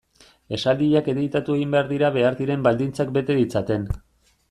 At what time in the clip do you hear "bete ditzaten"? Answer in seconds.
3.19-3.91